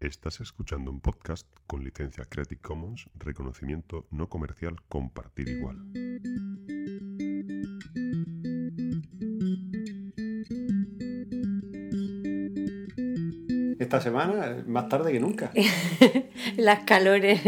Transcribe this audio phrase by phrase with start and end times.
[0.00, 5.76] Estás escuchando un podcast con licencia Creative Commons, reconocimiento no comercial, compartir igual.
[13.78, 15.52] Esta semana, más tarde que nunca.
[16.56, 17.42] Las calores.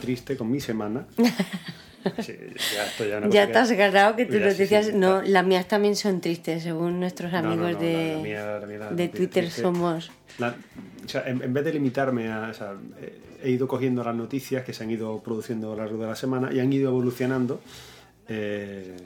[0.00, 1.06] Triste, con mi semana.
[2.22, 2.32] Sí,
[2.74, 4.94] ya esto ya, cosa Ya te has ganado que tus Mira, sí, sí, noticias.
[4.94, 8.22] no, las mías también son tristes, según nuestros No, no, amigos no, de, la- la
[8.22, 9.60] mía- la mía- la de Twitter triste.
[9.60, 10.10] somos.
[10.38, 12.48] O sea, en, en vez de limitarme a.
[12.50, 15.82] o sea, eh, he ido cogiendo las noticias que se han ido produciendo a lo
[15.82, 17.60] largo de la semana y han ido evolucionando.
[18.28, 18.96] Eh,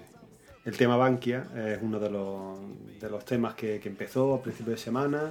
[0.64, 2.58] el tema Bankia es uno de los,
[3.00, 5.30] de los temas que, que empezó a principio de semana.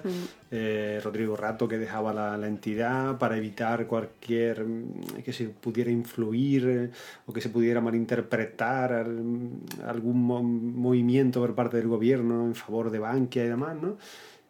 [0.52, 5.90] Eh, Rodrigo Rato que dejaba la, la entidad para evitar cualquier mm, que se pudiera
[5.90, 6.90] influir eh,
[7.26, 9.50] o que se pudiera malinterpretar al-
[9.86, 13.98] algún mo- movimiento por parte del gobierno en favor de Bankia y demás, ¿no?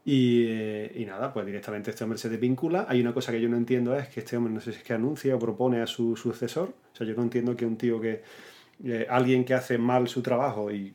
[0.06, 2.86] Y, eh, y nada, pues directamente este hombre se desvincula.
[2.90, 4.84] Hay una cosa que yo no entiendo es que este hombre no sé si es
[4.84, 6.74] que anuncia o propone a su sucesor.
[6.94, 8.22] O sea, yo no entiendo que un tío que...
[8.84, 10.94] eh, alguien que hace mal su trabajo y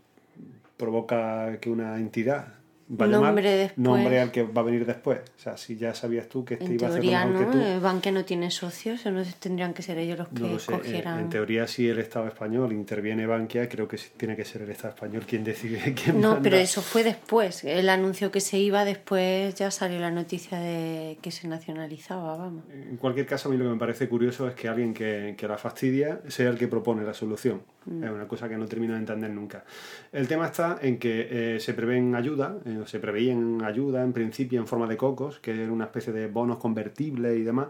[0.77, 2.58] provoca que una entidad
[2.89, 3.79] Nombre mal, después.
[3.79, 5.19] nombre al que va a venir después.
[5.37, 7.53] O sea, si ya sabías tú que este En iba a teoría, mejor ¿no?
[7.53, 7.65] que tú.
[7.65, 10.59] El banque no tiene socios, o no tendrían que ser ellos los que No lo
[10.59, 11.19] sé, en- cogieran.
[11.21, 14.95] en teoría si el Estado español interviene Bankia, creo que tiene que ser el Estado
[14.95, 16.43] español quien decide quién No, manda.
[16.43, 17.63] pero eso fue después.
[17.65, 22.65] Él anunció que se iba, después ya salió la noticia de que se nacionalizaba, vamos.
[22.73, 25.47] En cualquier caso, a mí lo que me parece curioso es que alguien que, que
[25.47, 27.63] la fastidia sea el que propone la solución.
[28.03, 29.65] Es una cosa que no termino de entender nunca.
[30.13, 34.61] El tema está en que eh, se prevén ayuda, eh, se preveían ayuda en principio
[34.61, 37.69] en forma de cocos, que era una especie de bonos convertibles y demás,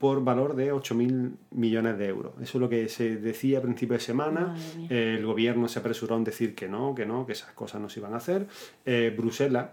[0.00, 2.32] por valor de 8.000 millones de euros.
[2.40, 4.56] Eso es lo que se decía a principio de semana.
[4.88, 7.90] Eh, el gobierno se apresuró en decir que no, que no, que esas cosas no
[7.90, 8.46] se iban a hacer.
[8.86, 9.68] Eh, Bruselas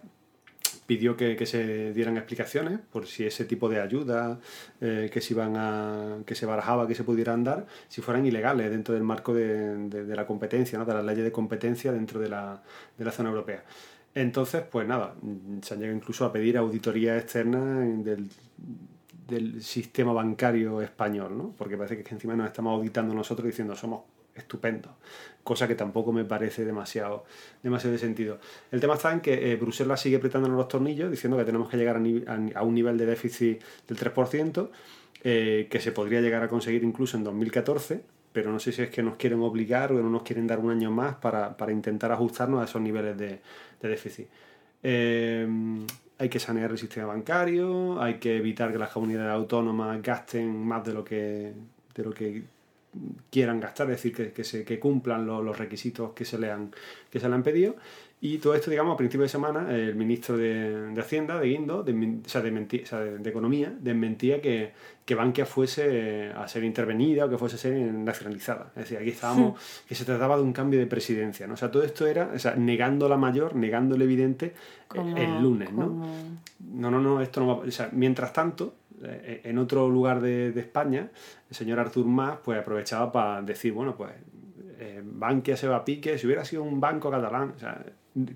[0.87, 4.39] pidió que, se dieran explicaciones por si ese tipo de ayuda
[4.81, 8.71] eh, que se iban a que se barajaba que se pudieran dar si fueran ilegales
[8.71, 10.85] dentro del marco de, la competencia ¿no?
[10.85, 12.63] de las leyes de competencia dentro de la,
[12.97, 13.63] de la zona europea
[14.15, 15.13] entonces pues nada
[15.61, 18.29] se han llegado incluso a pedir auditoría externa del,
[19.27, 21.53] del sistema bancario español ¿no?
[21.57, 24.03] porque parece que encima nos estamos auditando nosotros diciendo somos
[24.37, 24.91] estupendos
[25.47, 27.23] cosa que tampoco me parece demasiado,
[27.63, 28.37] demasiado de sentido.
[28.69, 31.77] El tema está en que eh, Bruselas sigue apretándonos los tornillos diciendo que tenemos que
[31.77, 34.69] llegar a, un nivel de déficit del 3%,
[35.23, 38.01] eh, que se podría llegar a conseguir incluso en 2014,
[38.33, 40.69] pero no sé si es que nos quieren obligar o no nos quieren dar un
[40.69, 43.39] año más para, para intentar ajustarnos a esos niveles de,
[43.81, 44.27] de déficit.
[44.83, 45.47] Eh,
[46.19, 50.83] hay que sanear el sistema bancario, hay que evitar que las comunidades autónomas gasten más
[50.83, 51.53] de lo que,
[51.95, 52.43] de lo que
[53.29, 56.51] quieran gastar, es decir, que, que se, que cumplan lo- los requisitos que se, le
[56.51, 56.71] han,
[57.09, 57.75] que se le han pedido.
[58.19, 61.85] Y todo esto, digamos, a principio de semana, el ministro de, de Hacienda, de Guindo,
[61.85, 64.71] desmin- o sea, de, o sea, de- de Economía, desmentía que,
[65.05, 68.71] que Bankia fuese a ser intervenida o que fuese a ser nacionalizada.
[68.75, 71.45] Es decir, aquí estábamos, que se trataba de un cambio de presidencia.
[71.45, 71.53] ¿no?
[71.53, 74.53] O sea, todo esto era, o sea, negando la mayor, negando el evidente eh,
[74.87, 75.87] Como- el lunes, ¿no?
[75.87, 76.15] como-
[76.73, 77.53] No, no, no, esto no va.
[77.67, 81.09] O sea, mientras tanto, en otro lugar de, España,
[81.49, 84.11] el señor Artur Mas pues aprovechaba para decir, bueno, pues
[84.79, 87.53] eh, Bankia se va a pique, si hubiera sido un banco catalán.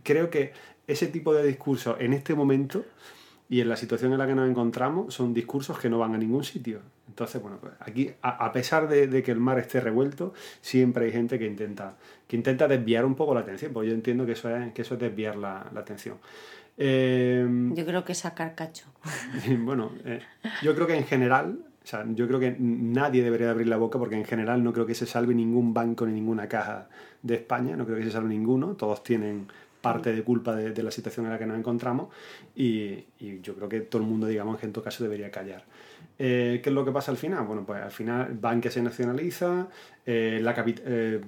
[0.03, 0.53] Creo que
[0.87, 2.83] ese tipo de discursos en este momento
[3.49, 6.17] y en la situación en la que nos encontramos son discursos que no van a
[6.17, 6.79] ningún sitio.
[7.07, 11.37] Entonces, bueno, pues aquí, a, pesar de, que el mar esté revuelto, siempre hay gente
[11.37, 11.97] que intenta,
[12.27, 14.93] que intenta desviar un poco la atención, pues yo entiendo que eso es, que eso
[14.93, 16.17] es desviar la atención.
[16.77, 18.85] Eh, Yo creo que sacar cacho.
[19.59, 20.19] bueno, eh,
[20.63, 23.99] yo creo que en general, o sea, yo creo que nadie debería abrir la boca
[23.99, 26.89] porque en general no creo que se salve ningún banco ni ninguna caja
[27.21, 29.47] de España, no creo que se salve ninguno, todos tienen
[29.81, 32.09] parte de culpa de, de la situación en la que nos encontramos
[32.55, 35.63] y, y yo creo que todo el mundo, digamos, que en todo caso debería callar.
[36.19, 37.45] Eh, ¿Qué es lo que pasa al final?
[37.47, 39.67] Bueno, pues al final Bankia se nacionaliza,
[40.05, 41.19] eh, la capi- eh,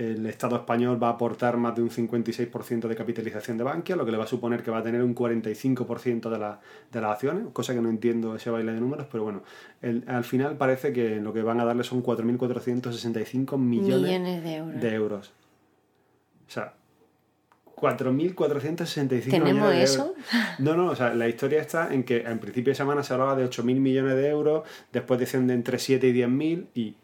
[0.00, 4.04] el Estado español va a aportar más de un 56% de capitalización de Bankia, lo
[4.06, 6.58] que le va a suponer que va a tener un 45% de, la-
[6.90, 9.42] de las acciones, cosa que no entiendo ese baile de números, pero bueno,
[9.82, 14.54] el- al final parece que lo que van a darle son 4.465 millones, Millones de
[14.56, 14.80] euros.
[14.80, 15.32] de euros.
[16.48, 16.74] O sea,
[17.76, 20.02] 4.465 ¿Tenemos millones de eso?
[20.08, 20.16] euros.
[20.58, 23.34] No, no, o sea, la historia está en que en principio de semana se hablaba
[23.36, 24.62] de 8.000 millones de euros,
[24.92, 26.94] después decían de entre 7 y 10.000 y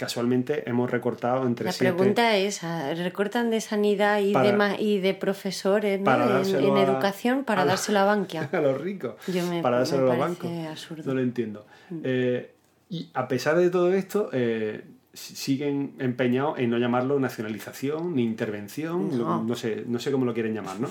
[0.00, 4.82] casualmente hemos recortado entre La siete- pregunta es, ¿ah, ¿recortan de sanidad y, Para- de,
[4.82, 8.48] y de profesores en, dárselo en a- educación para a dárselo a Bankia?
[8.52, 10.50] a los ricos Yo me- para dárselo me a los bancos.
[10.70, 11.02] absurdo.
[11.06, 11.66] No lo entiendo.
[12.02, 12.52] Eh,
[12.88, 19.16] y a pesar de todo esto, eh, siguen empeñados en no llamarlo nacionalización ni intervención,
[19.18, 19.42] No.
[19.42, 20.88] no, sé, no sé cómo lo quieren llamar, ¿no?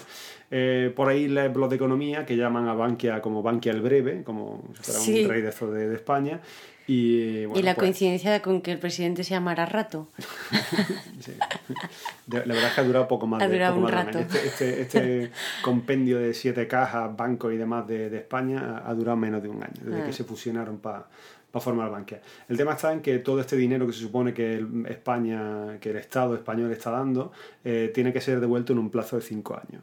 [0.51, 4.63] Eh, por ahí blogs de economía que llaman a Bankia como Bankia el breve, como
[4.75, 5.23] si fuera Sí.
[5.23, 6.41] un rey de, de, de España.
[6.91, 10.09] Y, bueno, y la pues, coincidencia con que el presidente se llamara Rato.
[11.19, 11.33] Sí.
[12.27, 14.19] La verdad es que ha durado poco más Ha de, durado poco un más rato.
[14.19, 15.31] Este, este, este
[15.61, 19.49] compendio de siete cajas, bancos y demás de, de España ha, ha durado menos de
[19.49, 20.05] un año, desde Ah.
[20.05, 21.07] que se fusionaron para
[21.59, 22.21] formar Bankia.
[22.47, 25.89] El tema está en que todo este dinero que se supone que el- España, que
[25.89, 27.31] el Estado español está dando,
[27.63, 29.81] eh, tiene que ser devuelto en un plazo de cinco años.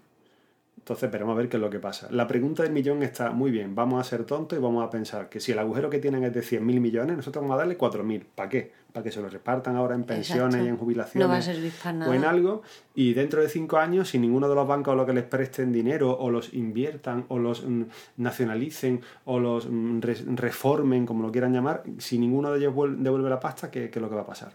[0.87, 2.07] Entonces veremos a ver qué es lo que pasa.
[2.13, 3.75] La pregunta del millón está muy bien.
[3.75, 6.33] Vamos a ser tontos y vamos a pensar que si el agujero que tienen es
[6.33, 8.23] de 100.000 millones, nosotros vamos a darle 4.000.
[8.37, 8.71] ¿Para qué?
[8.93, 10.65] Para que se lo repartan ahora en pensiones Exacto.
[10.65, 12.63] y en jubilaciones No va a servir para o en algo.
[12.95, 15.73] Y dentro de cinco años, si ninguno de los bancos a los que les presten
[15.73, 17.83] dinero o los inviertan o los mm,
[18.19, 22.99] nacionalicen o los mm, re- reformen, como lo quieran llamar, si ninguno de ellos vuel-
[22.99, 24.53] devuelve la pasta, ¿qué, qué es lo que va a pasar?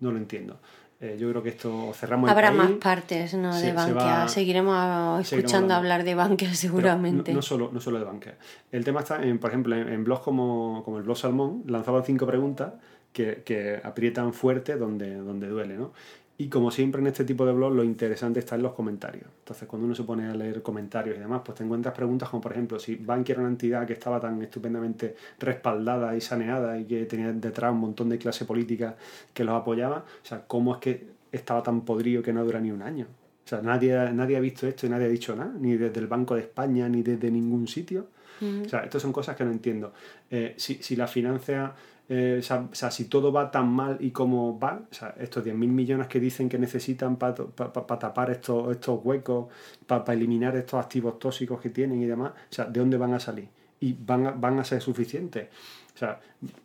[0.00, 0.58] No lo entiendo.
[1.00, 2.58] Eh, yo creo que esto cerramos el Habrá país.
[2.58, 3.54] más partes ¿no?
[3.54, 3.94] de se Bankia.
[3.94, 7.30] va- Seguiremos escuchando hablar de Bankia seguramente.
[7.30, 8.34] No, no solo, no solo de banca.
[8.72, 12.02] El tema está, en, por ejemplo, en, en blogs como, como el blog Salmón, lanzaban
[12.04, 12.72] cinco preguntas
[13.12, 15.92] que, que aprietan fuerte donde, donde duele, ¿no?
[16.40, 19.26] Y como siempre en este tipo de blogs, lo interesante está en los comentarios.
[19.40, 22.40] Entonces, cuando uno se pone a leer comentarios y demás, pues te encuentras preguntas como,
[22.40, 26.84] por ejemplo, si Bankia era una entidad que estaba tan estupendamente respaldada y saneada y
[26.84, 28.96] que tenía detrás un montón de clase política
[29.34, 32.70] que los apoyaba, o sea, ¿cómo es que estaba tan podrido que no dura ni
[32.70, 33.08] un año?
[33.44, 36.06] O sea, nadie, nadie ha visto esto y nadie ha dicho nada, ni desde el
[36.06, 38.06] Banco de España, ni desde ningún sitio.
[38.40, 39.92] O sea, estas son cosas que no entiendo.
[40.30, 41.74] Eh, si, si la financia,
[42.08, 45.14] eh, o, sea, o sea, si todo va tan mal y como va, o sea,
[45.18, 49.48] estos 10.000 millones que dicen que necesitan para tapar estos, estos huecos,
[49.86, 53.20] para eliminar estos activos tóxicos que tienen y demás, o sea, ¿de dónde van a
[53.20, 53.48] salir?
[53.80, 55.48] Y van a, van a ser suficientes.
[55.94, 56.20] O sea,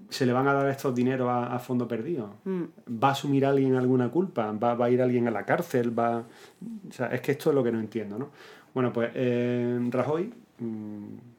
[0.10, 2.36] ¿se le van a dar estos dineros a, a fondo perdido?
[2.48, 4.52] ¿Va a asumir alguien alguna culpa?
[4.52, 5.98] ¿Va, ¿Va a ir alguien a la cárcel?
[5.98, 6.20] ¿Va...
[6.20, 8.30] O sea, es que esto es lo que no entiendo, ¿no?
[8.74, 11.33] Bueno, pues eh, Rajoy, mm,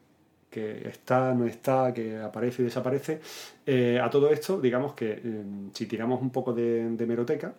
[0.55, 3.19] que está, no está, que aparece y desaparece,
[3.65, 5.43] eh, a todo esto, digamos que eh,
[5.73, 7.53] si tiramos un poco de, de meroteca,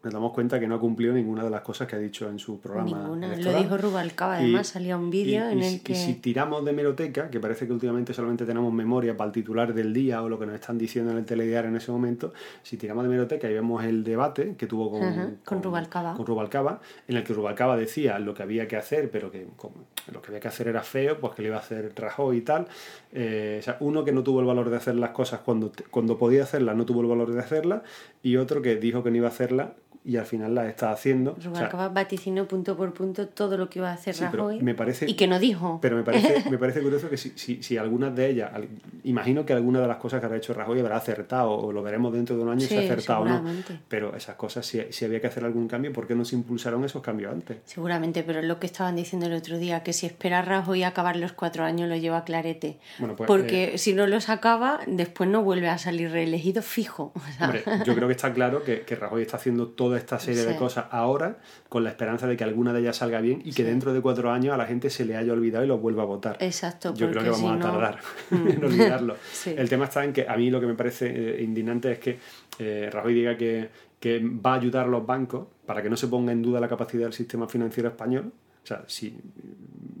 [0.00, 2.38] nos damos cuenta que no ha cumplido ninguna de las cosas que ha dicho en
[2.38, 3.00] su programa.
[3.02, 3.34] Ninguna.
[3.36, 4.40] Lo dijo Rubalcaba.
[4.40, 5.92] Y- Además, salía un vídeo en y el que.
[5.92, 9.74] Y si tiramos de meroteca, que parece que últimamente solamente tenemos memoria para el titular
[9.74, 12.76] del día o lo que nos están diciendo en el telediario en ese momento, si
[12.76, 16.14] tiramos de meroteca y vemos el debate que tuvo con, Ajá, con Rubalcaba.
[16.14, 19.74] con Rubalcaba, en el que Rubalcaba decía lo que había que hacer, pero que como
[20.12, 22.40] lo que había que hacer era feo, pues que le iba a hacer Rajoy y
[22.42, 22.68] tal.
[23.12, 26.16] Eh, o sea, uno que no tuvo el valor de hacer las cosas cuando, cuando
[26.18, 27.82] podía hacerlas, no tuvo el valor de hacerlas,
[28.22, 29.70] y otro que dijo que no iba a hacerlas
[30.08, 31.32] y al final las está haciendo.
[31.38, 34.60] O sea, Rubalcaba vaticinó punto por punto todo lo que iba a hacer Sí, Rajoy.
[34.62, 35.78] me parece- Y que no dijo.
[35.82, 38.68] Pero me parece, me parece curioso que si, si, si algunas de ellas, al-
[39.04, 42.12] imagino que algunas de las cosas que habrá hecho Rajoy habrá acertado, o lo veremos
[42.14, 43.44] dentro de un año si ha acertado o no.
[43.88, 46.82] Pero esas cosas, si, si había que hacer algún cambio, ¿por qué no se impulsaron
[46.86, 47.58] esos cambios antes?
[47.66, 50.88] Seguramente, pero es lo que estaban diciendo el otro día, que si espera Rajoy a
[50.88, 52.78] acabar los cuatro años lo lleva a clarete.
[52.98, 57.12] Bueno, pues, Porque si no los acaba, después no vuelve a salir reelegido fijo.
[57.28, 60.18] O sea, Hombre, yo creo que está claro que, que Rajoy está haciendo toda esta
[60.18, 61.36] serie de cosas ahora
[61.68, 64.30] con la esperanza de que alguna de ellas salga bien y que dentro de cuatro
[64.30, 66.36] años a la gente se le haya olvidado y lo vuelva a votar.
[66.40, 67.98] Exacto, Yo creo que vamos si a no- tardar
[68.30, 69.16] en olvidarlo.
[69.32, 69.54] Sí.
[69.56, 71.06] El tema está en que a mí lo que me parece
[71.40, 72.18] eh, indignante es que
[72.58, 73.68] eh, Rajoy diga que,
[74.00, 76.68] que va a ayudar a los bancos para que no se ponga en duda la
[76.68, 78.32] capacidad del sistema financiero español.
[78.68, 79.16] O sea, si,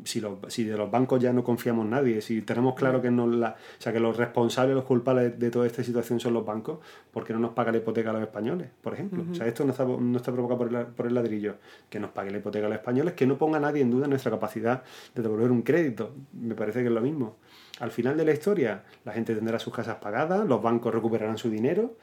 [0.04, 3.26] si, los- si de los bancos ya no confiamos nadie, si tenemos claro que, no
[3.26, 6.78] la, o sea, que los responsables, los culpables de toda esta situación son los bancos,
[7.10, 9.24] ¿por qué no nos paga la hipoteca a los españoles, por ejemplo?
[9.30, 11.54] O sea, esto no está, no está provocado por el, por el ladrillo.
[11.88, 14.30] Que nos pague la hipoteca a los españoles, que no ponga nadie en duda nuestra
[14.30, 14.82] capacidad
[15.14, 16.12] de devolver un crédito.
[16.38, 17.36] Me parece que es lo mismo.
[17.80, 21.48] Al final de la historia, la gente tendrá sus casas pagadas, los bancos recuperarán su
[21.48, 21.94] dinero,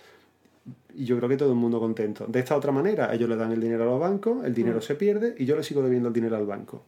[0.93, 2.25] y yo creo que todo el mundo contento.
[2.27, 4.95] De esta otra manera, ellos le dan el dinero a los bancos, el dinero se
[4.95, 6.83] pierde y yo le sigo debiendo el dinero al banco.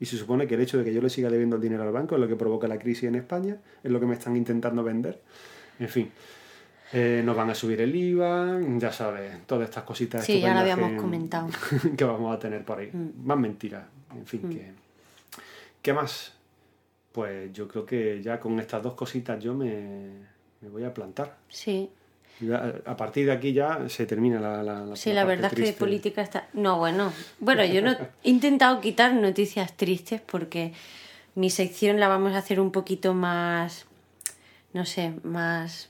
[0.00, 1.90] Y se supone que el hecho de que yo le siga debiendo el dinero al
[1.92, 4.84] banco es lo que provoca la crisis en España, es lo que me están intentando
[4.84, 5.20] vender.
[5.80, 6.10] En fin,
[6.92, 10.24] eh, nos van a subir el IVA, ya sabes, todas estas cositas.
[10.24, 11.48] Sí, ya lo habíamos que- comentado.
[11.96, 12.90] que vamos a tener por ahí.
[13.24, 13.84] Más mentiras.
[14.14, 14.70] En fin, que...
[15.82, 16.32] ¿qué más?
[17.12, 20.10] Pues yo creo que ya con estas dos cositas yo me,
[20.60, 21.36] me voy a plantar.
[21.48, 21.90] Sí,
[22.86, 25.58] a partir de aquí ya se termina la, la, la- sí, la parte verdad es
[25.58, 26.46] que de política está...
[26.52, 30.72] No, bueno, bueno, yo no he intentado quitar noticias tristes porque
[31.34, 33.86] mi sección la vamos a hacer un poquito más,
[34.72, 35.88] no sé, más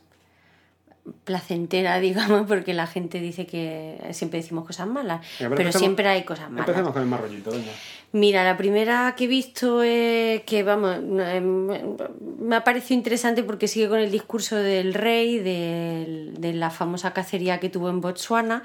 [1.25, 6.51] placentera, digamos, porque la gente dice que siempre decimos cosas malas, pero, siempre hay cosas
[6.51, 6.69] malas.
[6.69, 7.73] Empecemos con el más rollito, venga.
[8.13, 13.69] Mira, la primera que he visto es que, vamos, eh, me ha parecido interesante porque
[13.69, 18.63] sigue con el discurso del rey, del- de, la famosa cacería que tuvo en Botswana,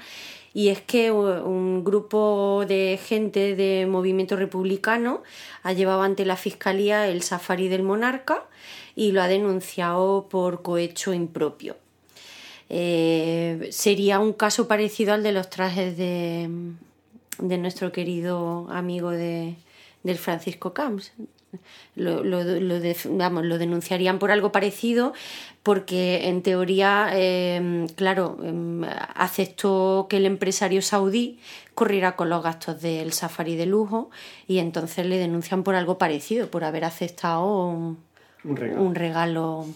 [0.54, 5.22] y es que un grupo de gente de movimiento republicano
[5.62, 8.44] ha llevado ante la fiscalía el safari del monarca
[8.94, 11.76] y lo ha denunciado por cohecho impropio.
[12.70, 16.48] Eh, sería un caso parecido al de los trajes de,
[17.38, 19.54] de nuestro querido amigo de,
[20.02, 21.12] del Francisco Camps.
[21.94, 25.12] Lo, lo- lo de- vamos, lo denunciarían por algo parecido
[25.62, 28.82] porque en teoría, eh, claro, em,
[29.14, 31.38] aceptó que el empresario saudí
[31.74, 34.10] corriera con los gastos del safari de lujo
[34.48, 37.98] y entonces le denuncian por algo parecido, por haber aceptado un,
[38.42, 38.82] Un regalo.
[38.82, 39.66] un regalo.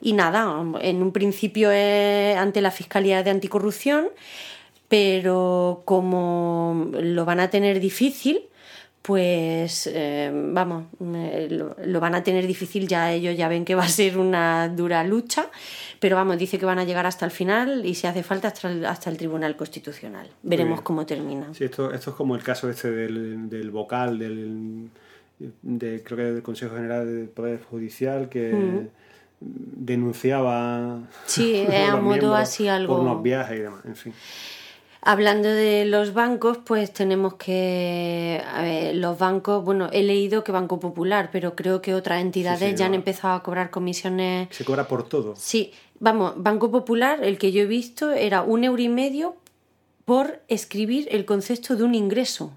[0.00, 4.08] Y nada, en un principio es ante la Fiscalía de Anticorrupción,
[4.88, 8.42] pero como lo van a tener difícil,
[9.02, 13.74] pues eh, vamos, eh, lo, lo van a tener difícil, ya ellos ya ven que
[13.74, 15.48] va a ser una dura lucha,
[16.00, 18.70] pero vamos, dice que van a llegar hasta el final y si hace falta hasta
[18.70, 20.28] el, hasta el Tribunal Constitucional.
[20.42, 21.52] Veremos cómo termina.
[21.54, 24.90] Sí, esto, esto es como el caso este del, del vocal, del,
[25.62, 28.88] de, creo que del Consejo General del Poder Judicial, que
[29.40, 34.12] denunciaba Sí, a modo así algo- por unos viajes y demás, en fin.
[35.02, 40.52] Hablando de los bancos, pues tenemos que a ver, los bancos, bueno, he leído que
[40.52, 44.48] Banco Popular, pero creo que otras entidades Sí, sí, ya han empezado a cobrar comisiones.
[44.50, 45.34] Se cobra por todo.
[45.36, 49.36] Sí, vamos, Banco Popular, el que yo he visto era un euro y medio
[50.04, 52.52] por escribir el concepto de un ingreso.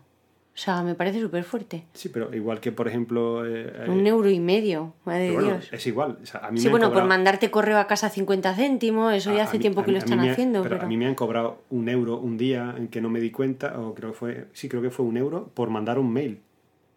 [0.55, 1.83] O sea, me parece súper fuerte.
[1.93, 3.43] Sí, pero igual que, por ejemplo...
[3.43, 5.73] eh, eh, Un euro y medio, madre pero de bueno, Dios.
[5.73, 6.19] es igual.
[6.21, 9.31] o sea, a mí Sí, me bueno, por mandarte correo a casa 50 céntimos, eso
[9.31, 10.61] a- ya hace mí- tiempo que mí- lo están haciendo.
[10.61, 13.19] Pero, Pero, a mí me han cobrado un euro un día en que no me
[13.19, 14.45] di cuenta, o creo que fue...
[14.53, 16.39] Sí, creo que fue un euro por mandar un mail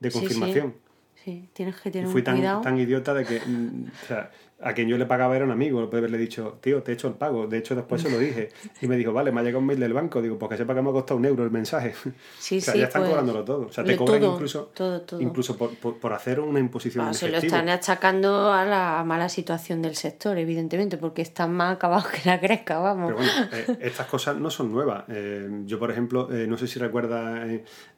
[0.00, 0.24] de Sí, sí.
[0.26, 0.74] confirmación.
[1.24, 2.60] Sí, tienes que Y tener fui un tan, cuidado.
[2.60, 5.84] tan idiota de que, mm, o sea, a quien yo le pagaba era un amigo,
[5.90, 7.46] puede haberle dicho, tío, te he hecho el pago.
[7.46, 8.48] De hecho, después se lo dije.
[8.80, 10.22] Y me dijo, vale, me ha llegado un mail del banco.
[10.22, 11.94] Digo, pues que sepa que me ha costado un euro el mensaje.
[12.38, 13.66] Sí, o sea, sí, ya están pues, cobrándolo todo.
[13.66, 15.20] O sea, te cobran todo, incluso, todo, todo.
[15.20, 19.28] incluso por, por, por hacer una imposición Ah, se lo están achacando a la mala
[19.28, 23.12] situación del sector, evidentemente, porque están más acabados que la gresca, vamos.
[23.14, 25.04] Pero bueno, eh, estas cosas no son nuevas.
[25.08, 27.48] Eh, yo, por ejemplo, eh, no sé si recuerdas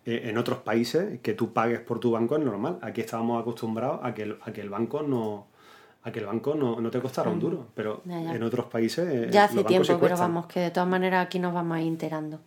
[0.05, 2.79] en otros países que tú pagues por tu banco es normal.
[2.81, 5.49] Aquí estábamos acostumbrados a que el, a que el banco no
[6.05, 8.11] a que el banco no, no te costara un duro, pero Mm.
[8.11, 8.35] Ya, ya.
[8.37, 10.21] en otros países eh, ya hace tiempo, pero cuestan.
[10.21, 12.41] vamos, que de todas maneras aquí nos vamos a ir enterando.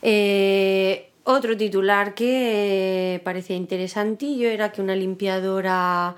[0.00, 6.16] Eh, otro titular que eh, parecía interesantillo era que una limpiadora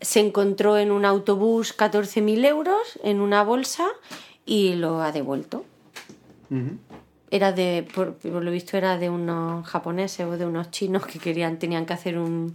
[0.00, 3.86] se encontró en un autobús 14.000 euros en una bolsa
[4.44, 5.64] y lo ha devuelto.
[7.30, 11.18] Era de por, por lo visto era de unos japoneses o de unos chinos que
[11.18, 12.54] querían tenían que hacer un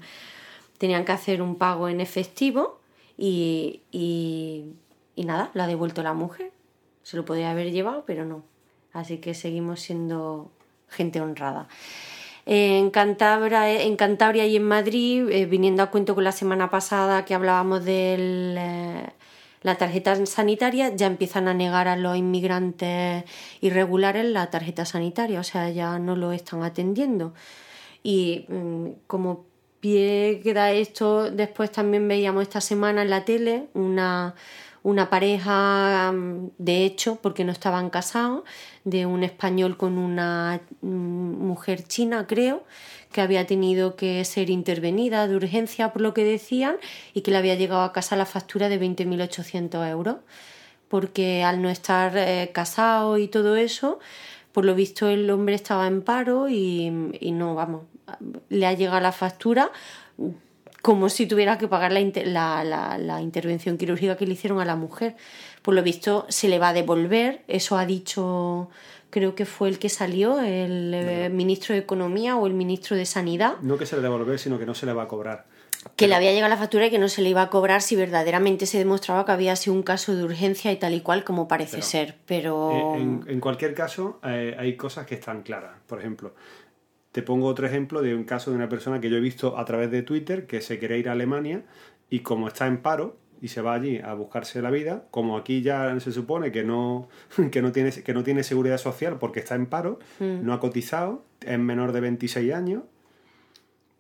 [0.77, 2.79] tenían que hacer un pago en efectivo
[3.21, 6.51] y, y, nada lo ha devuelto la mujer.
[7.03, 8.43] Se lo podía haber llevado pero no.
[8.93, 10.51] Así que seguimos siendo
[10.89, 11.67] gente honrada.
[12.47, 17.85] En Cantabria, y en Madrid, eh, viniendo a cuento con la semana pasada que hablábamos
[17.85, 19.13] de
[19.61, 23.23] la tarjeta sanitaria, ya empiezan a negar a los inmigrantes
[23.61, 27.35] irregulares la tarjeta sanitaria, o sea, ya no lo están atendiendo.
[28.01, 29.50] Y mm, como
[29.81, 34.35] pie que da esto, después también veíamos esta semana en la tele una,
[34.83, 38.43] una pareja mm, de hecho, porque no estaban casados,
[38.83, 42.63] de un español con una mm, mujer china, creo,
[43.11, 46.77] que había tenido que ser intervenida de urgencia por lo que decían
[47.13, 50.17] y que le había llegado a casa la factura de 20.800 euros.
[50.88, 54.00] Porque al no estar eh, casado y todo eso,
[54.51, 57.84] por lo visto el hombre estaba en paro y, y no, vamos,
[58.50, 59.72] le ha llegado la factura
[60.81, 64.60] como si tuviera que pagar la, inter- la, la- la intervención quirúrgica que le hicieron
[64.60, 65.15] a la mujer.
[65.62, 68.70] Por lo visto se le va a devolver, eso ha dicho,
[69.12, 73.05] creo que fue el que salió, el eh, ministro de Economía o el ministro de
[73.05, 75.46] Sanidad No que se le devolver, sino que no se le va a cobrar.
[76.01, 77.96] Que le había llegado la factura y que no se le iba a cobrar si
[77.96, 81.48] verdaderamente se demostraba que había sido un caso de urgencia y tal y cual como
[81.48, 82.15] parece Pero, ser.
[82.25, 85.72] Pero Eh, en, en cualquier caso, eh, hay cosas que están claras.
[85.88, 86.34] Por ejemplo,
[87.12, 89.65] te pongo otro ejemplo de un caso de una persona que yo he visto a
[89.65, 91.63] través de Twitter que se quiere ir a Alemania
[92.10, 95.63] y como está en paro y se va allí a buscarse la vida, como aquí
[95.63, 97.10] ya se supone que no,
[97.51, 100.46] que no, tiene, que no tiene seguridad social porque está en paro, Mm.
[100.46, 102.84] no ha cotizado, es menor de 26 años,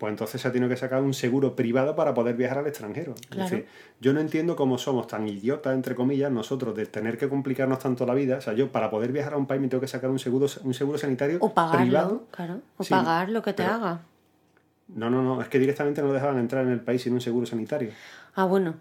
[0.01, 3.13] pues entonces se ha tenido que sacar un seguro privado para poder viajar al extranjero.
[3.29, 3.45] Claro.
[3.45, 3.67] Es decir,
[3.99, 8.03] yo no entiendo cómo somos tan idiotas, entre comillas, nosotros, de tener que complicarnos tanto
[8.07, 8.37] la vida.
[8.37, 10.47] O sea, yo para poder viajar a un país me tengo que sacar un seguro,
[10.63, 12.23] un seguro sanitario O pagarlo, privado.
[12.31, 12.61] claro.
[12.77, 14.01] O pagar lo que te pero- haga.
[14.93, 17.45] No, no, no, es que directamente no dejaban entrar en el país sin un seguro
[17.45, 17.91] sanitario.
[18.35, 18.73] Ah, bueno,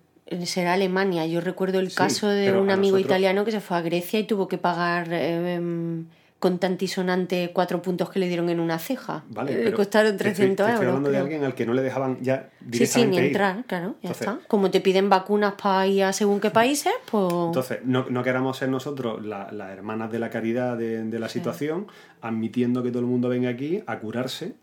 [0.45, 1.27] será Alemania.
[1.27, 4.19] Yo recuerdo el Sí, caso de un amigo nosotros- italiano que se fue a Grecia
[4.19, 6.07] y tuvo que pagar eh, em,
[6.41, 9.25] con tantisonante cuatro puntos que le dieron en una ceja.
[9.29, 10.97] Vale, le pero costaron te estoy- 300 te estoy euros.
[10.97, 13.25] hablando de alguien al que no le dejaban ya Sí, sí, directamente ni ir.
[13.27, 14.39] entrar, claro, ya Entonces- está.
[14.49, 17.25] Como te piden vacunas para ir a según qué países, pues...
[17.31, 21.29] Entonces, no, no queramos ser nosotros la- las hermanas de la caridad de, de la
[21.29, 21.87] situación,
[22.23, 24.55] admitiendo que todo el mundo venga aquí a curarse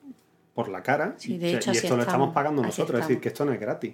[0.57, 1.13] por la cara.
[1.17, 3.53] Sí, y, o sea, esto lo estamos estamos, pagando nosotros, es decir, que esto no
[3.53, 3.93] es gratis.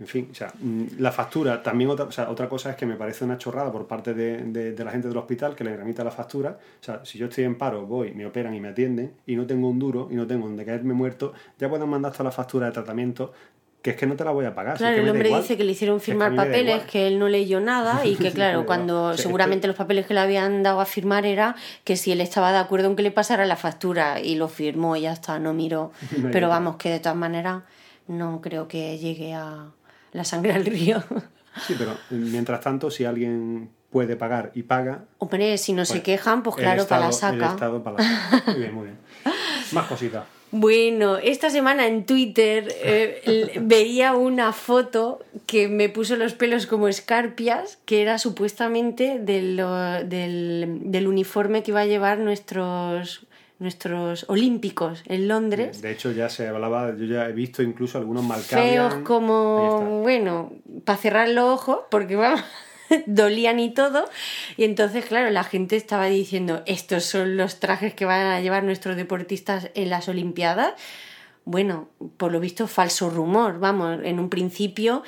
[0.00, 2.84] En fin, o sea, mm, la factura, también otra, o sea, otra cosa es que
[2.84, 5.74] me parece una chorrada por parte de, de- de la gente del hospital que le
[5.74, 6.58] remita la factura.
[6.80, 9.46] O sea, si yo estoy en paro, voy, me operan y me atienden y no
[9.46, 12.66] tengo un duro y no tengo donde caerme muerto, ya pueden mandar toda la factura
[12.66, 13.32] de tratamiento,
[13.84, 14.78] que es que no te la voy a pagar.
[14.78, 15.42] si es Claro, que el hombre igual.
[15.42, 18.32] dice que le hicieron es que firmar papeles, que él no leyó nada y que,
[18.32, 21.96] claro, cuando O sea, seguramente los papeles que le habían dado a firmar era que
[21.98, 25.02] si él estaba de acuerdo en que le pasara la factura y lo firmó y
[25.02, 25.92] ya está, no miró.
[26.16, 27.62] No Pero vamos, que de todas maneras
[28.08, 29.66] no creo que llegue a
[30.12, 31.04] la sangre al río.
[31.66, 36.02] Sí, pero mientras tanto, si alguien puede pagar y paga, Hombre, si no se Pues,
[36.04, 37.52] quejan, pues claro, para la Estado- El saca.
[37.52, 38.50] Estado para la saca.
[38.50, 38.98] Muy bien, muy bien.
[39.72, 40.24] Más cositas.
[40.50, 46.86] Bueno, esta semana en Twitter eh, veía una foto que me puso los pelos como
[46.86, 53.26] escarpias, que era supuestamente de lo- del, del uniforme que iba a llevar nuestros,
[53.58, 55.82] nuestros olímpicos en Londres.
[55.82, 59.02] De hecho, ya se hablaba, yo ya he visto incluso algunos Feos Malkavian.
[59.02, 60.52] como, bueno,
[60.84, 62.42] para cerrar los ojos, porque vamos,
[63.06, 64.08] dolían y todo.
[64.56, 68.64] Y entonces, claro, la gente estaba diciendo, estos son los trajes que van a llevar
[68.64, 70.72] nuestros deportistas en las Olimpiadas.
[71.46, 73.58] Bueno, por lo visto, falso rumor.
[73.58, 75.02] Vamos, en un principio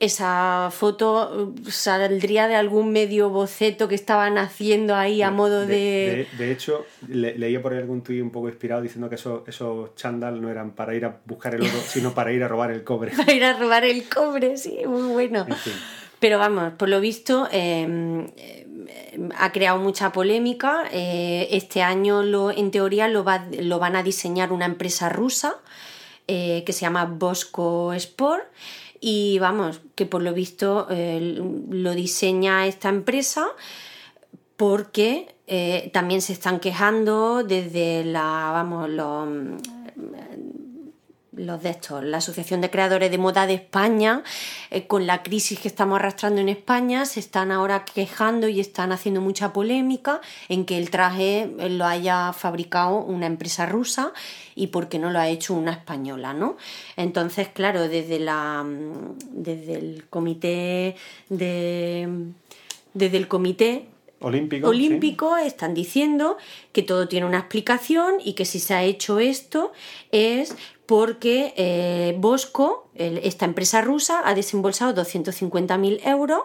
[0.00, 6.28] esa foto saldría de algún medio boceto que estaban haciendo ahí a modo de...
[6.38, 9.46] De, de hecho, le- leía por ahí algún tuit un poco inspirado diciendo que esos,
[9.48, 12.70] esos chándal no eran para ir a buscar el oro, sino para ir a robar
[12.70, 13.10] el cobre.
[13.16, 15.44] para ir a robar el cobre, sí, muy bueno.
[15.48, 15.72] En fin.
[16.20, 18.26] Pero vamos, por lo visto eh,
[19.36, 20.84] ha creado mucha polémica.
[20.92, 25.56] Eh, este año, lo, en teoría, lo, va- lo van a diseñar una empresa rusa
[26.26, 28.44] eh, que se llama Bosco Sport.
[29.00, 31.40] Y vamos, que por lo visto eh,
[31.70, 33.46] lo diseña esta empresa
[34.56, 35.34] porque
[35.92, 39.28] también se están quejando desde la, vamos, los,
[41.38, 44.22] los de estos, la Asociación de Creadores de Moda de España,
[44.70, 48.92] eh, con la crisis que estamos arrastrando en España, se están ahora quejando y están
[48.92, 54.12] haciendo mucha polémica en que el traje eh, lo haya fabricado una empresa rusa
[54.54, 56.56] y por qué no lo ha hecho una española, ¿no?
[56.96, 60.96] Entonces, claro, desde la mm, desde el comité
[61.28, 62.08] de
[62.94, 63.86] desde el comité
[64.20, 64.66] Olímpico.
[64.66, 64.76] sí.
[64.76, 66.38] olímpico están diciendo
[66.72, 69.72] que todo tiene una explicación y que si se ha hecho esto
[70.10, 70.56] es
[70.88, 76.44] porque eh, Bosco, esta empresa rusa, ha desembolsado 250.000 euros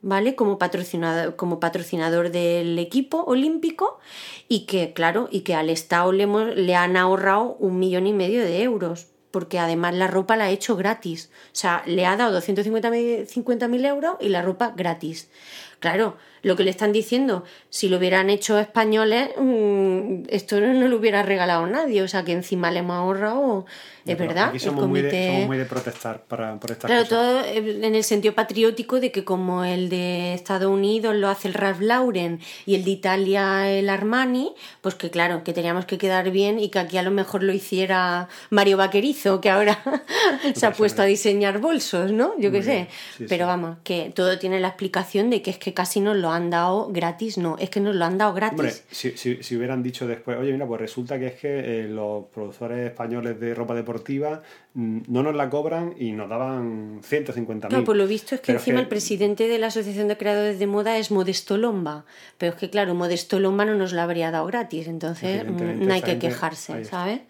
[0.00, 0.34] ¿vale?
[0.34, 4.00] Como patrocinador, como patrocinador del equipo olímpico
[4.48, 8.42] y que, claro, y que al Estado le, le han ahorrado un millón y medio
[8.42, 11.30] de euros, porque además la ropa la ha hecho gratis.
[11.46, 15.30] O sea, le ha dado 250.000 50.000 euros y la ropa gratis.
[15.78, 20.88] Claro, lo que le están diciendo, si lo hubieran hecho españoles, mm, esto no, no
[20.88, 22.02] lo hubiera regalado nadie.
[22.02, 23.64] O sea, que encima le hemos ahorrado,
[24.04, 26.72] es Pero verdad, Aquí el somos, muy de, comité- somos muy de protestar para, por
[26.72, 27.18] estas Claro, cosas.
[27.18, 31.46] todo eh, en el sentido patriótico de que como el de Estados Unidos lo hace
[31.46, 35.98] el Ralph Lauren y el de Italia el Armani, pues que claro, que teníamos que
[35.98, 39.78] quedar bien y que aquí a lo mejor lo hiciera Mario Vaquerizo, que ahora
[40.54, 42.32] se ha puesto a diseñar bolsos, ¿no?
[42.38, 42.88] Yo qué sé.
[43.16, 43.48] sí, Pero sí.
[43.48, 46.88] vamos, que todo tiene la explicación de que es que casi nos lo han dado
[46.92, 48.58] gratis, no, es que nos lo han dado gratis.
[48.58, 51.88] Hombre, si, si, si hubieran dicho después, oye, mira, pues resulta que es que eh,
[51.88, 54.42] los productores españoles de ropa deportiva
[54.74, 57.68] mm, no nos la cobran y nos daban 150.000.
[57.68, 60.58] Claro, por lo visto es que Pero encima el presidente de la Asociación de Creadores
[60.58, 62.04] de Moda es Modesto Lomba.
[62.38, 65.94] Pero es que, claro, Modesto Lomba no nos lo habría dado gratis, entonces mm, no
[65.94, 66.84] hay que quejarse.
[66.84, 67.20] ¿sabes?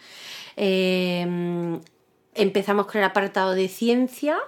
[0.57, 1.77] Eh, mm,
[2.35, 4.39] empezamos con el apartado de ciencia,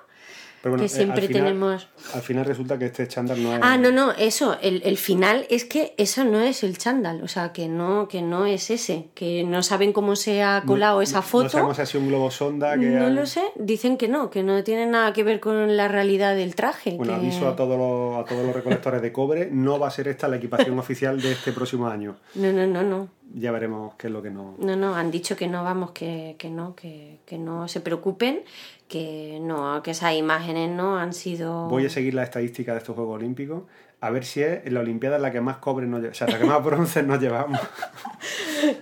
[0.64, 1.88] Pero bueno, que eh, siempre al final- tenemos...
[2.14, 3.60] Al final resulta que este chándal no es...
[3.62, 7.28] Ah, no, no, eso, el, el final es que eso no es el chándal, o
[7.28, 11.20] sea, que no, que no es ese, que no saben cómo se ha colado esa
[11.20, 11.44] foto.
[11.44, 12.86] No sabemos si ha sido un globo sonda que...
[12.86, 15.86] No han- lo sé, dicen que no, que no tiene nada que ver con la
[15.86, 16.92] realidad del traje.
[16.96, 19.90] Bueno, que- aviso a todos, los, a todos los recolectores de cobre, no va a
[19.90, 22.16] ser esta la equipación oficial de este próximo año.
[22.36, 23.08] No, no, no, no.
[23.32, 24.54] Ya veremos qué es lo que no.
[24.58, 28.42] No, no, han dicho que no, vamos, que, que no, que, que no se preocupen,
[28.88, 31.68] que no, que esas imágenes no han sido.
[31.68, 33.62] Voy a seguir la estadística de estos Juegos Olímpicos,
[34.06, 36.26] a ver si es en la Olimpiada la que más cobre nos lle- o sea,
[36.28, 37.60] la que más bronce nos llevamos.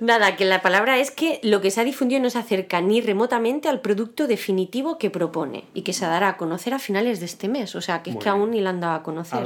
[0.01, 3.01] Nada, que la palabra es que lo que se ha difundido no se acerca ni
[3.01, 7.27] remotamente al producto definitivo que propone y que se dará a conocer a finales de
[7.27, 7.75] este mes.
[7.75, 8.41] O sea, que es Muy que bien.
[8.41, 9.41] aún ni la han dado a conocer.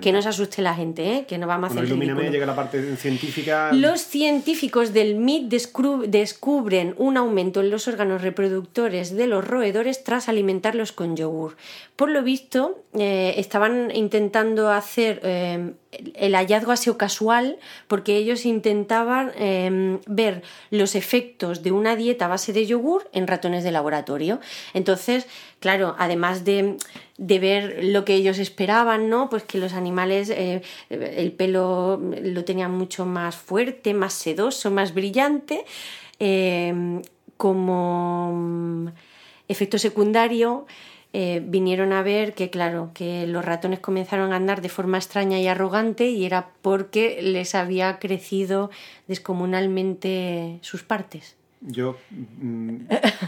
[0.00, 1.24] Que no se asuste la gente, ¿eh?
[1.26, 3.72] que no vamos a hacer llega la parte científica.
[3.72, 5.52] Los científicos del MIT
[6.08, 11.56] descubren un aumento en los órganos reproductores de los roedores tras alimentarlos con yogur.
[11.96, 15.72] Por lo visto, eh, estaban intentando hacer eh,
[16.14, 22.26] el hallazgo ha sido casual porque ellos intentaban eh, ver los efectos de una dieta
[22.26, 24.40] a base de yogur en ratones de laboratorio.
[24.74, 25.26] Entonces,
[25.60, 26.76] claro, además de,
[27.18, 29.28] de ver lo que ellos esperaban, ¿no?
[29.28, 34.94] Pues que los animales, eh, el pelo lo tenían mucho más fuerte, más sedoso, más
[34.94, 35.64] brillante.
[37.36, 38.92] como
[39.48, 40.66] efecto secundario,
[41.18, 45.38] eh, vinieron a ver que, claro, que los ratones comenzaron a andar de forma extraña
[45.40, 48.70] y arrogante y era porque les había crecido
[49.08, 51.36] descomunalmente sus partes.
[51.62, 52.76] Yo mm,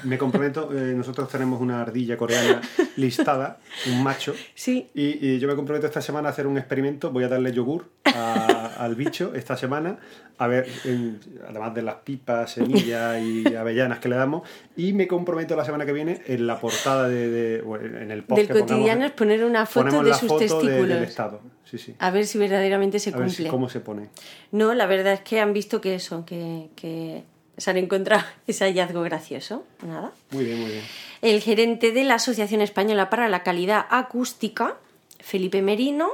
[0.05, 2.61] me comprometo, eh, nosotros tenemos una ardilla coreana
[2.97, 7.11] listada, un macho, Sí, y, y yo me comprometo esta semana a hacer un experimento.
[7.11, 8.48] Voy a darle yogur a-
[8.79, 9.99] al bicho esta semana,
[10.39, 15.07] a ver, en- además de las pipas, semillas y avellanas que le damos, y me
[15.09, 19.13] comprometo la semana que viene en la portada de, en el post del cotidiano es
[19.13, 20.89] poner una foto de sus foto de- testículos.
[20.89, 21.41] del estado.
[21.65, 21.95] Sí, sí.
[21.99, 23.51] A ver si verdaderamente se A ver si- cumple.
[23.51, 24.09] cómo se pone.
[24.53, 27.25] No, la verdad es que han visto que eso, que, que
[27.57, 29.65] se han encontrado ese hallazgo gracioso.
[29.87, 30.13] Nada.
[30.31, 30.85] Muy bien, muy bien.
[31.21, 34.77] El gerente de la Asociación Española para la Calidad Acústica,
[35.19, 36.09] Felipe Merino,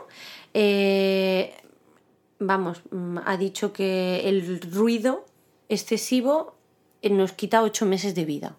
[0.54, 1.52] eh,
[2.38, 5.24] vamos, mm, ha dicho que el ruido
[5.68, 6.56] excesivo
[7.02, 8.56] eh, nos quita ocho meses de vida.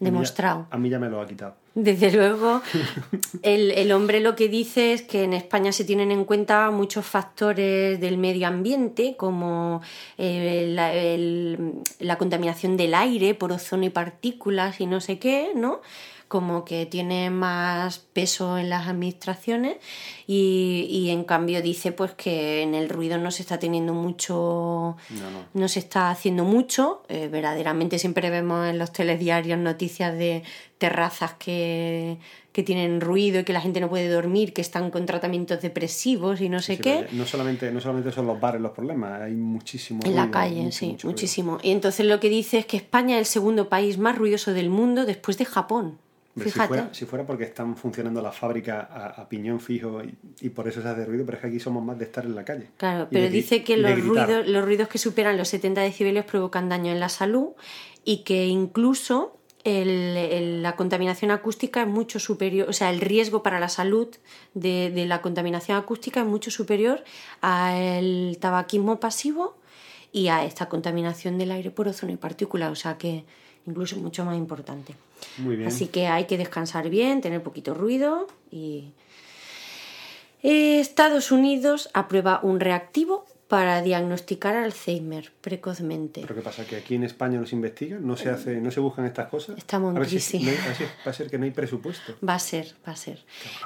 [0.00, 0.68] Demostrado.
[0.70, 1.56] A mí ya me lo ha quitado.
[1.74, 2.62] Desde luego,
[3.42, 7.04] el, el hombre lo que dice es que en España se tienen en cuenta muchos
[7.04, 9.80] factores del medio ambiente, como
[10.16, 15.50] eh, la, el- la contaminación del aire por ozono y partículas y no sé qué,
[15.56, 15.80] ¿no?
[16.28, 19.78] Como que tiene más peso en las administraciones
[20.26, 24.96] y, y en cambio dice pues que en el ruido no se está teniendo mucho
[25.10, 25.44] No, no.
[25.54, 27.02] no se está haciendo mucho.
[27.08, 30.42] eh, verdaderamente siempre vemos en los telediarios noticias de
[30.76, 32.18] terrazas que,
[32.52, 36.40] que tienen ruido y que la gente no puede dormir, que están con tratamientos depresivos
[36.40, 37.06] y no sé Sí, qué.
[37.12, 40.78] No solamente, no solamente son los bares los problemas, hay muchísimo En la calle, mucho,
[40.78, 41.12] sí, mucho ruido.
[41.14, 41.58] muchísimo.
[41.62, 44.68] Y entonces lo que dice es que España es el segundo país más ruidoso del
[44.70, 45.98] mundo después de Japón.
[46.44, 46.68] Si Fíjate.
[46.68, 50.66] fuera, si fuera porque están funcionando las fábricas a, a piñón fijo y, y por
[50.68, 52.68] eso se hace ruido, pero es que aquí somos más de estar en la calle.
[52.76, 56.68] Claro, pero de dice que los ruidos, los ruidos que superan los 70 decibelios provocan
[56.68, 57.48] daño en la salud
[58.04, 63.42] y que incluso el- el- la contaminación acústica es mucho superior, o sea, el riesgo
[63.42, 64.08] para la salud
[64.54, 67.02] de, de la contaminación acústica es mucho superior
[67.42, 69.56] al tabaquismo pasivo
[70.12, 73.24] y a esta contaminación del aire por ozono y partículas, o sea que
[73.66, 74.94] incluso mucho más importante.
[75.38, 75.68] Muy bien.
[75.68, 78.92] Así que hay que descansar bien, tener poquito ruido y...
[80.42, 86.20] Eh, Estados Unidos aprueba un reactivo para diagnosticar Alzheimer precozmente.
[86.20, 86.64] Pero ¿qué pasa?
[86.66, 87.98] ¿Que aquí en España no se investiga?
[87.98, 89.56] ¿No se, hace, no se buscan estas cosas?
[89.56, 90.42] Estamos en si crisis.
[90.42, 92.14] no hay- a ver si va a ser que no hay presupuesto.
[92.26, 93.24] Va a ser, va a ser.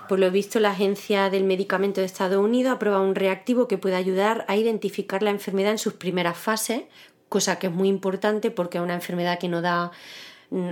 [0.09, 3.97] Por lo visto, la Agencia del Medicamento de Estados Unidos aprueba un reactivo que puede
[3.97, 6.83] ayudar a identificar la enfermedad en sus primeras fases,
[7.29, 9.91] cosa que es muy importante porque es una enfermedad que no da,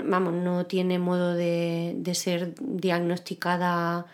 [0.05, 4.07] vamos, no tiene modo de, de ser diagnosticada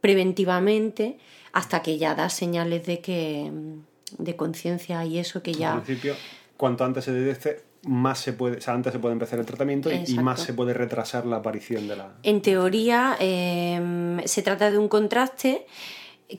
[0.00, 1.18] preventivamente
[1.52, 5.72] hasta que ya da señales de que mm, de conciencia y eso que En ya
[5.82, 6.14] principio,
[6.56, 9.90] cuanto antes se detecte, más se puede, o sea, antes se puede empezar el tratamiento
[9.90, 12.12] y- más se puede retrasar la aparición de la...
[12.22, 15.66] En teoría, eh, se trata de un contraste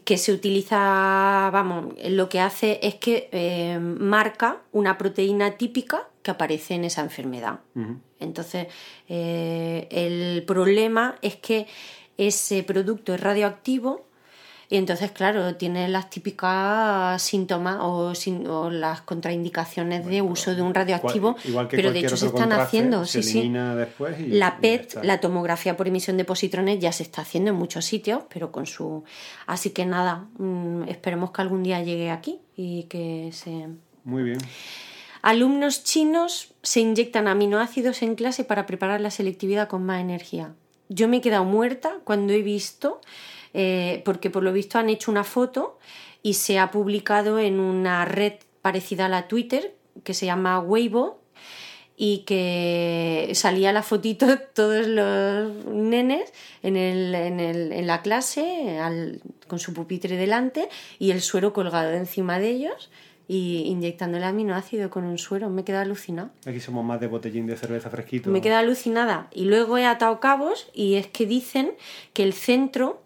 [0.04, 6.32] que se utiliza, vamos, lo que hace es que eh, marca una proteína típica que
[6.32, 7.60] aparece en esa enfermedad.
[8.20, 8.68] Entonces,
[9.10, 11.68] eh, el problema es que
[12.18, 14.06] ese producto es radioactivo
[14.74, 20.64] y entonces, claro, tiene las típicas síntomas o, sin- o las contraindicaciones de uso de
[20.64, 23.40] un radioactivo, Igual- igual que pero de hecho se están haciendo, se sí, sí.
[23.40, 27.22] elimina después y- y La PET, la tomografía por emisión de positrones, ya se está
[27.22, 29.04] haciendo en muchos sitios, pero con su...
[29.46, 33.68] Así que nada, mm, esperemos que algún día llegue aquí y que se...
[34.06, 34.40] Muy bien.
[35.22, 40.54] Alumnos chinos se inyectan aminoácidos en clase para preparar la selectividad con más energía.
[40.90, 43.00] Yo me he quedado muerta cuando he visto,
[43.54, 45.80] eh, porque por lo visto han hecho una foto
[46.22, 51.22] y se ha publicado en una red parecida a la Twitter, que se llama Weibo
[51.96, 58.80] y que salía la fotito todos los nenes en, el, en, el, en la clase
[58.80, 62.90] al, con su pupitre delante y el suero colgado encima de ellos
[63.28, 65.50] y inyectando el aminoácido con un suero.
[65.50, 66.32] Me queda alucinado.
[66.46, 68.30] Aquí somos más de botellín de cerveza fresquito.
[68.30, 69.28] Me queda alucinada.
[69.32, 71.74] Y luego he atado cabos y es que dicen
[72.14, 73.03] que el centro,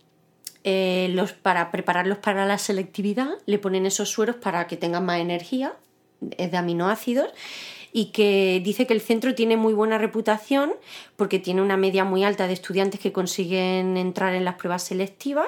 [0.70, 5.22] eh, los, para prepararlos para la selectividad, le ponen esos sueros para que tengan más
[5.22, 5.76] energía,
[6.38, 7.30] es de aminoácidos
[7.94, 10.74] y que dice que el centro tiene muy buena reputación
[11.16, 15.48] porque tiene una media muy alta de estudiantes que consiguen entrar en las pruebas selectivas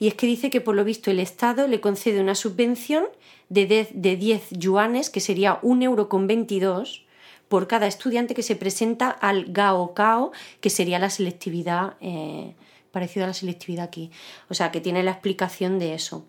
[0.00, 3.04] y es que dice que por lo visto el Estado le concede una subvención
[3.50, 7.04] de 10 yuanes, que sería un euro con 22
[7.48, 12.54] por cada estudiante que se presenta al GAO-CAO, que sería la selectividad, eh,
[12.94, 14.10] parecido a la selectividad aquí.
[14.48, 16.24] O sea, que tiene la explicación de eso.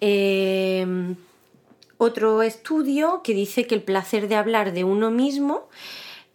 [0.00, 1.14] eh,
[1.98, 5.68] otro estudio que dice que el placer de hablar de uno mismo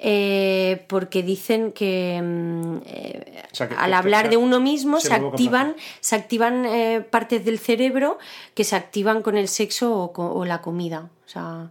[0.03, 4.99] eh, porque dicen que, mm, eh, O sea, que- al hablar que- de uno mismo
[4.99, 8.17] se activan, se activan eh, partes del cerebro
[8.55, 11.11] que se activan con el sexo o, o la comida.
[11.27, 11.69] O sea,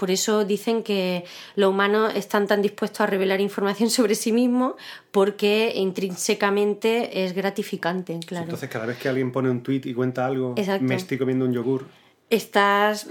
[0.00, 1.24] por eso dicen que
[1.56, 4.74] los humanos están tan dispuestos a revelar información sobre sí mismos
[5.12, 8.44] porque intrínsecamente es gratificante, claro.
[8.46, 10.84] Entonces, cada vez que alguien pone un tweet y cuenta algo, Exacto.
[10.84, 11.86] me estoy comiendo un yogur,
[12.30, 13.08] Estás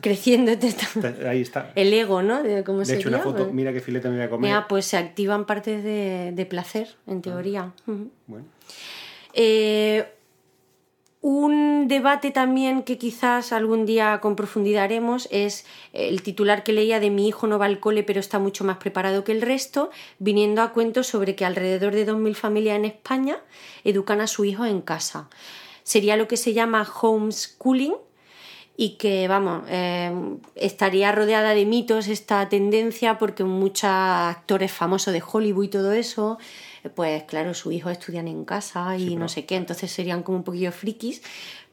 [0.00, 1.70] creciendo te está- te- ahí está.
[1.76, 2.42] el ego, ¿no?
[2.42, 3.32] De, ¿cómo De hecho, una sería?
[3.32, 4.50] foto, mira qué filete me voy a comer.
[4.50, 7.72] Mira, pues se activan partes de, de placer, en teoría.
[7.86, 8.10] Ujú.
[8.26, 8.46] Bueno,
[9.32, 10.04] Eh,
[11.20, 17.00] un debate también que quizás algún día con profundidad haremos es el titular que leía
[17.00, 19.90] de mi hijo no va al cole pero está mucho más preparado que el resto,
[20.18, 23.38] viniendo a cuento sobre que alrededor de 2.000 familias en España
[23.84, 25.28] educan a su hijo en casa.
[25.82, 27.94] Sería lo que se llama homeschooling
[28.76, 30.12] y que, vamos, eh,
[30.54, 36.38] estaría rodeada de mitos esta tendencia porque muchos actores famosos de Hollywood y todo eso,
[36.94, 40.44] pues claro, sus hijos estudian en casa y no sé qué, entonces serían como un
[40.44, 41.22] poquillo frikis,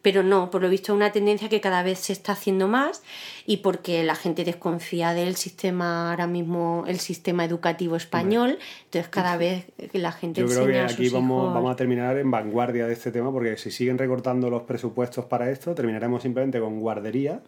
[0.06, 3.02] pero no, por lo visto es una tendencia que cada vez se está haciendo más
[3.48, 9.36] y porque la gente desconfía del sistema ahora mismo, el sistema educativo español, entonces cada
[9.36, 12.20] vez la gente yo creo enseña que a sus aquí vamos, hijos- vamos a terminar
[12.20, 16.60] en vanguardia de este tema, porque si siguen recortando los presupuestos para esto, terminaremos simplemente
[16.60, 17.42] con guardería,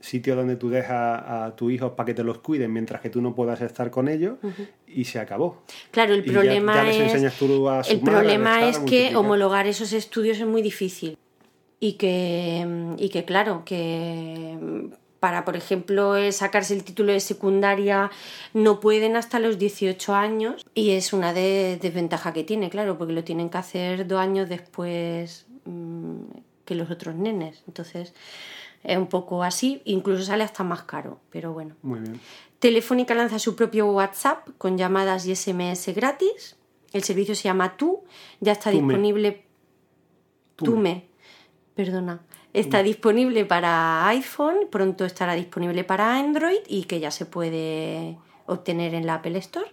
[0.00, 3.20] sitio donde tú dejas a tus hijos para que te los cuiden mientras que tú
[3.20, 4.36] no puedas estar con ellos,
[4.86, 5.62] y se acabó.
[5.90, 9.66] Claro, el Y ya- problema ya les es tú a el problema es que homologar
[9.66, 11.18] esos estudios es muy difícil
[11.80, 14.58] y que y que claro que
[15.20, 18.10] para por ejemplo eh, sacarse el título de secundaria
[18.54, 23.12] no pueden hasta los 18 años y es una de- desventaja que tiene claro porque
[23.12, 26.20] lo tienen que hacer dos años después mm,
[26.64, 28.12] que los otros nenes entonces
[28.84, 32.20] es un poco así incluso sale hasta más caro pero bueno Muy bien.
[32.60, 36.56] Telefónica lanza su propio WhatsApp con llamadas y SMS gratis.
[36.92, 38.02] El servicio se llama Tú,
[38.40, 38.82] ya está Tume.
[38.82, 39.42] disponible.
[40.56, 41.07] Tume.
[41.78, 42.18] Perdona.
[42.52, 48.94] Está disponible para iPhone, pronto estará disponible para Android y que ya se puede obtener
[48.94, 49.70] en la Apple Store.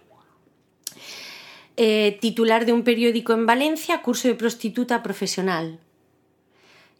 [1.76, 5.80] Eh, titular de un periódico en Valencia, curso de prostituta profesional.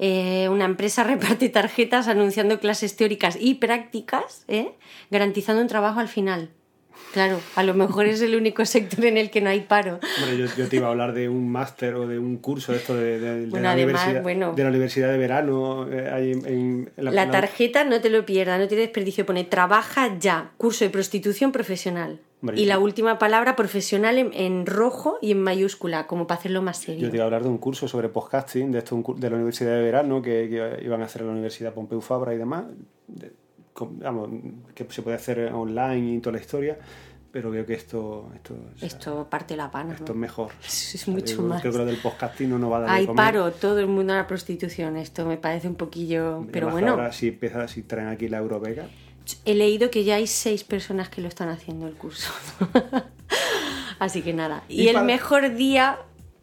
[0.00, 4.74] Eh, una empresa reparte tarjetas anunciando clases teóricas y prácticas, ¿eh?
[5.12, 6.50] garantizando un trabajo al final.
[7.12, 10.00] Claro, a lo mejor es el único sector en el que no hay paro.
[10.22, 12.78] Hombre, yo, yo te iba a hablar de un máster o de un curso de
[12.78, 14.52] esto de, de- de Bueno, la, además, universidad, bueno.
[14.54, 15.90] de la universidad de verano.
[15.90, 19.24] eh, ahí en, La tarjeta no te lo pierdas, no tiene desperdicio.
[19.24, 22.20] Pone trabaja ya, curso de prostitución profesional.
[22.42, 26.60] Hombre, y la última palabra profesional en, en rojo y en mayúscula, como para hacerlo
[26.60, 27.00] más serio.
[27.04, 29.72] Yo te iba a hablar de un curso sobre podcasting, de esto de la Universidad
[29.74, 32.66] de Verano que, que iban a hacer en la Universidad Pompeu Fabra y demás.
[34.74, 36.78] Que se puede hacer online y toda la historia,
[37.30, 39.92] pero creo que esto, esto, o sea, Esto parte la pana.
[39.92, 40.12] esto ¿no?
[40.12, 40.52] es mejor.
[40.64, 41.60] Es mucho más.
[41.60, 44.16] Creo que lo del podcasting no va a dar Hay paro, todo el mundo a
[44.16, 44.96] la prostitución.
[44.96, 46.46] Esto me parece un poquillo.
[46.50, 48.86] Pero bueno, Ahora si empieza, si traen aquí la Eurovega,
[49.44, 52.32] he leído que ya hay seis personas que lo están haciendo el curso.
[53.98, 54.62] Así que nada.
[54.68, 55.98] Y, Y el para- mejor día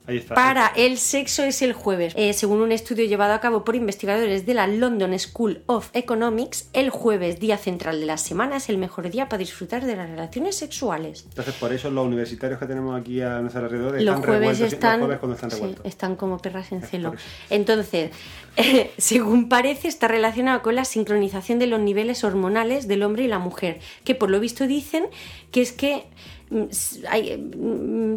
[0.08, 0.36] ahí está.
[0.36, 2.14] para el sexo es el jueves.
[2.16, 6.70] Eh, según un estudio llevado a cabo por investigadores de la London School of Economics,
[6.74, 10.10] el jueves, día central de la semana, es el mejor día para disfrutar de las
[10.10, 11.26] relaciones sexuales.
[11.30, 15.00] Entonces, por eso los universitarios que tenemos aquí a nuestro alrededor Los están jueves están,
[15.00, 15.86] Los jueves cuando están sí, revueltos.
[15.86, 17.14] están como perras en celo.
[17.50, 18.12] Entonces,
[18.98, 23.40] según parece, está relacionado con la sincronización de los niveles hormonales del hombre y la
[23.40, 25.06] mujer, que por lo visto dicen
[25.52, 26.06] que es que,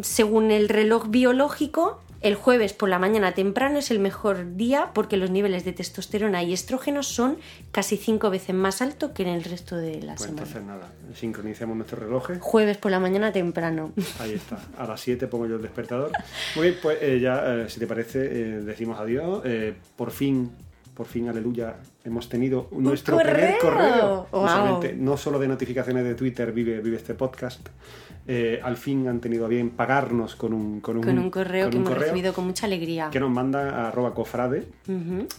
[0.03, 5.17] según el reloj biológico, El jueves por la mañana temprano es el mejor día porque
[5.17, 7.37] los niveles de testosterona y estrógenos son
[7.71, 10.41] casi cinco veces más altos que en el resto de la Pues semana.
[10.47, 12.39] entonces nada, sincronicemos nuestros relojes.
[12.41, 13.91] Jueves por la mañana temprano.
[14.19, 16.09] Ahí está, a las 7 pongo yo el despertador.
[16.55, 19.43] Muy bien, pues eh, ya, eh, si te parece, eh, decimos adiós.
[19.45, 20.49] Eh, por fin,
[20.97, 24.27] por fin, aleluya, hemos tenido nuestro primer correo!
[24.97, 27.69] No, solo de notificaciones de Twitter vive, vive este podcast.
[28.25, 31.65] Eh, al fin han tenido a bien pagarnos con un, con un, Con un correo
[31.65, 33.09] con que un hemos correo recibido con mucha alegría.
[33.11, 34.67] que nos manda a arroba cofrade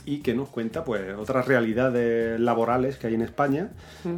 [0.06, 3.70] y que nos cuenta pues otras realidades laborales que hay en España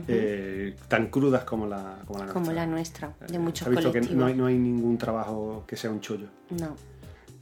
[0.09, 2.40] eh, tan crudas como la, como la nuestra.
[2.42, 4.20] Como la nuestra, de muchos visto que colectivos.
[4.20, 6.29] no hay, no hay ningún trabajo que sea un chollo.
[6.50, 6.76] No.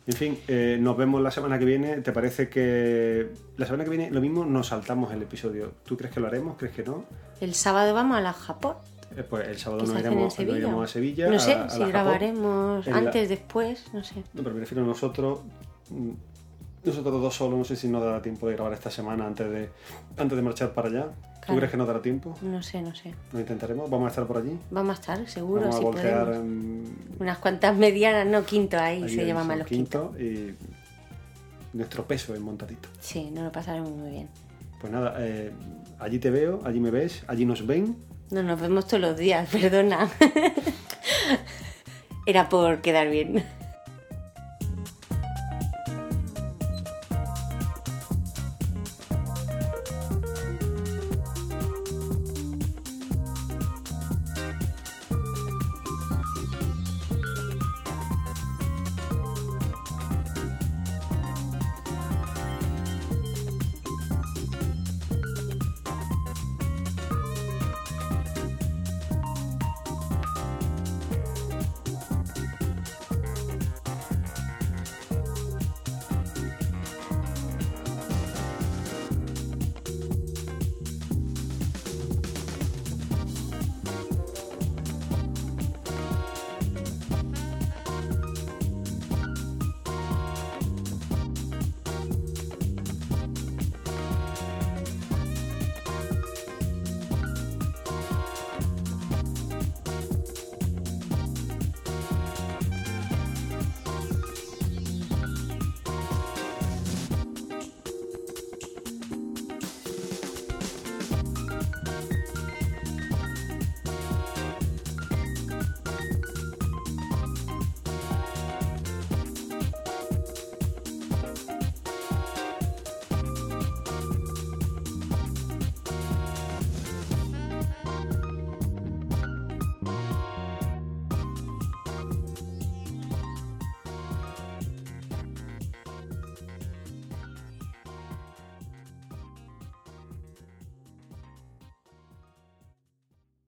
[0.08, 1.98] En fin, eh, nos vemos la semana que viene.
[2.00, 5.72] ¿Te parece que la semana que viene lo mismo nos saltamos el episodio?
[5.84, 6.56] ¿Tú crees que lo haremos?
[6.56, 7.04] ¿Crees que no?
[7.42, 8.76] El sábado vamos a la Japón.
[9.14, 10.56] Eh, pues el sábado nos iremos, nos Sevilla.
[10.58, 11.28] iremos a Sevilla.
[11.30, 11.92] No sé a- a si la Japón.
[11.92, 14.14] grabaremos En la- antes, después, no sé.
[14.32, 15.40] No, pero me refiero a nosotros.
[15.90, 16.10] mm,
[16.84, 19.68] Nosotros dos solos, no sé si nos dará tiempo de grabar esta semana antes de,
[20.16, 21.06] antes de marchar para allá.
[21.48, 21.60] ¿Tú Claro.
[21.60, 22.36] crees que nos dará tiempo?
[22.42, 23.14] No sé, no sé.
[23.32, 23.88] Lo intentaremos.
[23.88, 24.58] Vamos a estar por allí.
[24.70, 26.44] Vamos a estar, seguro, Vamos a si voltear podemos.
[26.46, 30.16] en, Unas cuantas medianas, no quinto ahí, allí se en llaman San más los quintos.
[30.16, 30.54] Quinto y
[31.76, 32.88] nuestro peso en montadito.
[33.00, 34.28] Sí, nos lo pasaremos muy bien.
[34.80, 35.50] Pues nada, eh,
[35.98, 37.96] allí te veo, allí me ves, allí nos ven.
[38.30, 40.08] No nos vemos todos los días, perdona.
[42.26, 43.42] Era por quedar bien.